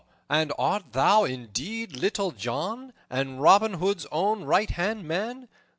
[0.31, 5.47] And art thou indeed Little John, and Robin Hood's own right hand man?